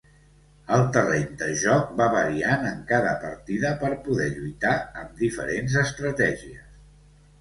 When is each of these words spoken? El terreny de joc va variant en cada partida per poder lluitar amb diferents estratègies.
El 0.75 0.85
terreny 0.95 1.27
de 1.41 1.49
joc 1.63 1.91
va 1.99 2.07
variant 2.15 2.65
en 2.71 2.81
cada 2.93 3.13
partida 3.27 3.75
per 3.85 3.91
poder 4.09 4.31
lluitar 4.39 4.75
amb 5.03 5.15
diferents 5.23 5.77
estratègies. 5.87 6.65